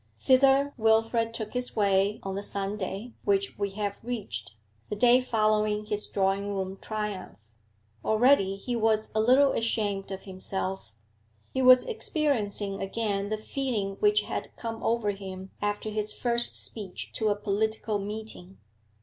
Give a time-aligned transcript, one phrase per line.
[0.19, 4.55] Thither Wilfrid took his way on the Sunday which we have reached,
[4.89, 7.51] the day following his drawing room triumph.
[8.03, 10.95] Already he was a little ashamed of himself;
[11.53, 17.11] he was experiencing again the feeling which had come over him after his first speech
[17.13, 18.57] to a political meeting.